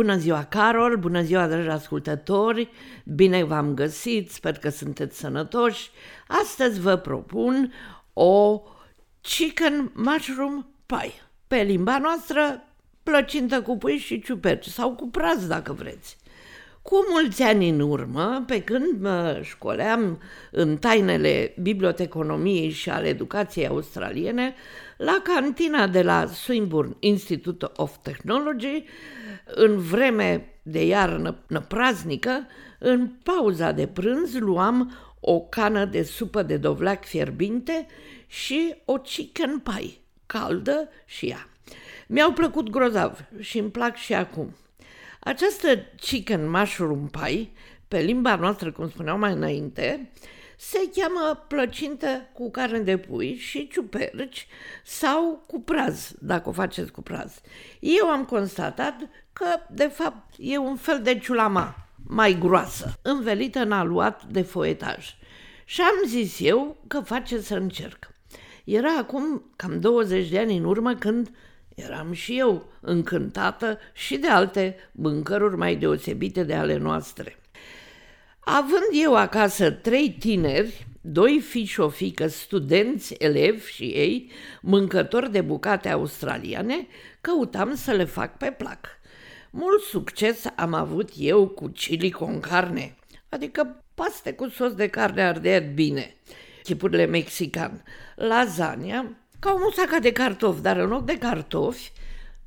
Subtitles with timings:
[0.00, 0.96] Bună ziua, Carol!
[0.96, 2.70] Bună ziua, dragi ascultători!
[3.04, 5.90] Bine v-am găsit, sper că sunteți sănătoși.
[6.26, 7.72] Astăzi vă propun
[8.12, 8.62] o
[9.20, 11.12] chicken mushroom pie.
[11.46, 12.64] Pe limba noastră,
[13.02, 16.16] plăcintă cu pui și ciuperci sau cu praz, dacă vreți.
[16.82, 20.20] Cu mulți ani în urmă, pe când mă școleam
[20.50, 24.54] în tainele biblioteconomiei și ale educației australiene,
[25.00, 28.84] la cantina de la Swinburne Institute of Technology,
[29.44, 32.46] în vreme de iarnă praznică,
[32.78, 37.86] în pauza de prânz luam o cană de supă de dovleac fierbinte
[38.26, 39.92] și o chicken pie,
[40.26, 41.48] caldă și ea.
[42.06, 44.54] Mi-au plăcut grozav și îmi plac și acum.
[45.20, 45.68] Această
[46.00, 47.48] chicken mushroom pie,
[47.88, 50.10] pe limba noastră, cum spuneam mai înainte,
[50.62, 54.46] se cheamă plăcintă cu carne de pui și ciuperci
[54.84, 57.40] sau cu praz, dacă o faceți cu praz.
[57.80, 58.94] Eu am constatat
[59.32, 61.74] că, de fapt, e un fel de ciulama
[62.06, 65.14] mai groasă, învelită în aluat de foetaj.
[65.64, 68.14] Și am zis eu că face să încerc.
[68.64, 71.30] Era acum cam 20 de ani în urmă când
[71.74, 77.38] eram și eu încântată și de alte mâncăruri mai deosebite de ale noastre.
[78.52, 85.32] Având eu acasă trei tineri, doi fiși și o fică, studenți, elevi și ei, mâncători
[85.32, 86.86] de bucate australiane,
[87.20, 88.86] căutam să le fac pe plac.
[89.50, 92.96] Mult succes am avut eu cu chili con carne,
[93.28, 96.14] adică paste cu sos de carne ardeat bine,
[96.62, 97.82] chipurile mexican,
[98.14, 101.92] lasagna, ca o musaca de cartofi, dar în loc de cartofi,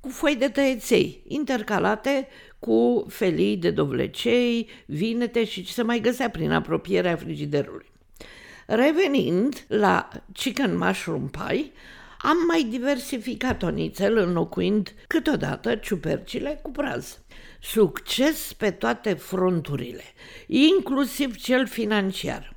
[0.00, 2.28] cu foi de tăieței, intercalate
[2.60, 7.86] cu felii de dovlecei, vinete și ce se mai găsea prin apropierea frigiderului.
[8.66, 11.72] Revenind la chicken mushroom pie,
[12.18, 17.18] am mai diversificat-o nițel înlocuind câteodată ciupercile cu praz.
[17.60, 20.04] Succes pe toate fronturile,
[20.46, 22.54] inclusiv cel financiar.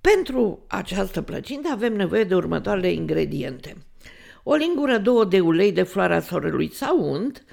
[0.00, 3.76] Pentru această plăcintă avem nevoie de următoarele ingrediente.
[4.42, 7.44] O lingură, două de ulei de floarea sorelui sau unt,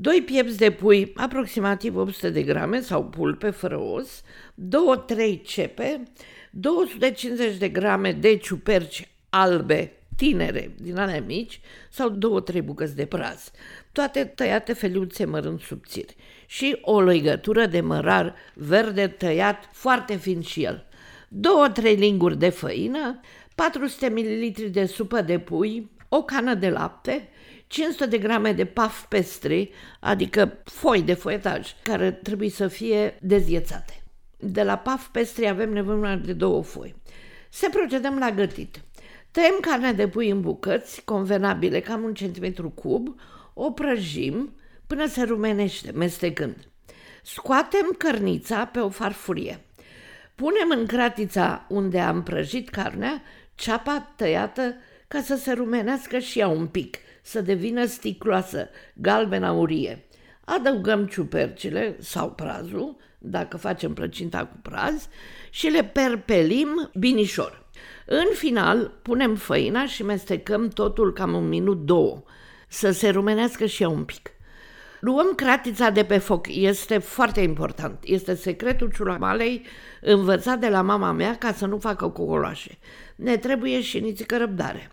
[0.00, 4.22] doi piepți de pui, aproximativ 800 de grame sau pulpe fără os,
[4.54, 6.02] două, trei cepe,
[6.50, 11.60] 250 de grame de ciuperci albe tinere, din alea mici,
[11.90, 13.50] sau două, trei bucăți de praz,
[13.92, 16.16] toate tăiate feliuțe mărunt subțiri
[16.46, 20.86] și o legătură de mărar verde tăiat foarte fin și el.
[21.28, 23.20] Două, trei linguri de făină,
[23.54, 27.28] 400 ml de supă de pui, o cană de lapte,
[27.68, 29.70] 500 de grame de paf pestri,
[30.00, 34.02] adică foi de foietaj, care trebuie să fie dezghețate.
[34.36, 36.94] De la paf pestri avem nevoie de două foi.
[37.48, 38.80] Să procedăm la gătit.
[39.30, 43.20] Tăiem carnea de pui în bucăți convenabile, cam un centimetru cub,
[43.54, 44.52] o prăjim
[44.86, 46.56] până se rumenește, mestecând.
[47.22, 49.60] Scoatem cărnița pe o farfurie.
[50.34, 53.22] Punem în cratița unde am prăjit carnea
[53.54, 54.74] ceapa tăiată
[55.08, 56.96] ca să se rumenească și ea un pic,
[57.28, 60.04] să devină sticloasă, galben aurie.
[60.44, 65.08] Adăugăm ciupercile sau prazul, dacă facem plăcinta cu praz,
[65.50, 67.66] și le perpelim binișor.
[68.06, 72.22] În final, punem făina și mestecăm totul cam un minut, două,
[72.68, 74.30] să se rumenească și ea un pic.
[75.00, 77.98] Luăm cratița de pe foc, este foarte important.
[78.04, 79.62] Este secretul ciulamalei
[80.00, 82.78] învățat de la mama mea ca să nu facă cocoloașe.
[83.16, 84.90] Ne trebuie și nițică răbdare.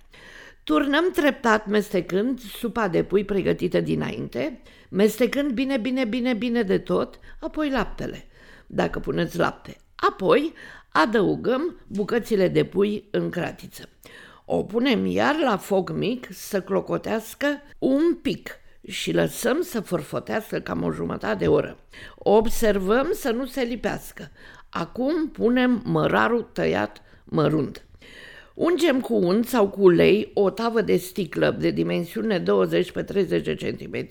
[0.66, 7.20] Turnăm treptat mestecând supa de pui pregătită dinainte, mestecând bine, bine, bine, bine de tot,
[7.40, 8.26] apoi laptele,
[8.68, 9.78] dacă puneți lapte.
[9.96, 10.53] Apoi
[10.90, 13.90] adăugăm bucățile de pui în cratiță.
[14.46, 17.47] O punem iar la foc mic să clocotească
[17.80, 18.50] un pic
[18.88, 21.78] și lăsăm să forfotească cam o jumătate de oră.
[22.16, 24.32] Observăm să nu se lipească.
[24.70, 27.84] Acum punem mărarul tăiat mărunt.
[28.55, 33.63] Ungem cu unt sau cu ulei o tavă de sticlă de dimensiune 20 pe 30
[33.63, 34.07] cm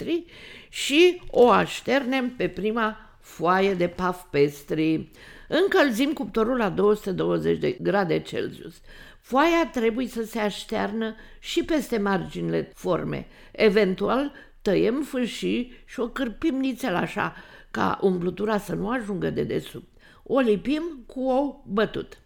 [0.68, 5.10] și o așternem pe prima foaie de paf pestri.
[5.48, 8.74] Încălzim cuptorul la 220 de grade Celsius.
[9.20, 13.26] Foaia trebuie să se aștearnă și peste marginile forme.
[13.52, 14.32] Eventual
[14.62, 17.34] tăiem fâșii și o cârpim nițel așa,
[17.70, 19.88] ca umplutura să nu ajungă de desubt.
[20.22, 22.18] O lipim cu ou bătut.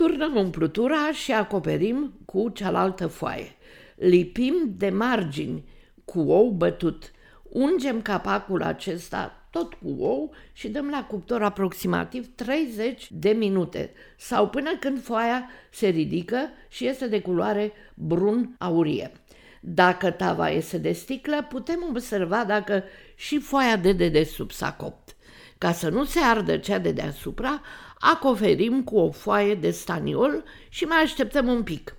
[0.00, 3.56] Turnăm umplutura și acoperim cu cealaltă foaie.
[3.96, 5.64] Lipim de margini
[6.04, 7.10] cu ou bătut.
[7.42, 14.48] Ungem capacul acesta tot cu ou și dăm la cuptor aproximativ 30 de minute sau
[14.48, 19.12] până când foaia se ridică și este de culoare brun aurie.
[19.60, 22.82] Dacă tava este de sticlă, putem observa dacă
[23.14, 25.16] și foaia de dedesubt s-a copt.
[25.60, 27.60] Ca să nu se ardă cea de deasupra,
[27.98, 31.96] acoperim cu o foaie de staniol și mai așteptăm un pic.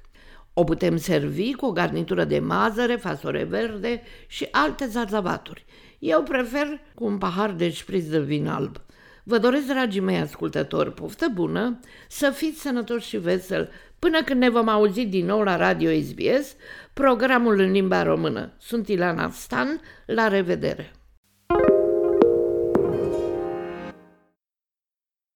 [0.54, 5.66] O putem servi cu o garnitură de mazăre, fasole verde și alte zarzavaturi.
[6.00, 8.78] Eu prefer cu un pahar de șpriț de vin alb.
[9.24, 13.70] Vă doresc, dragii mei ascultători, poftă bună, să fiți sănătoși și veseli
[14.00, 16.56] până când ne vom auzi din nou la Radio SBS,
[16.94, 18.54] programul în limba română.
[18.58, 20.92] Sunt Ilana Stan, la revedere!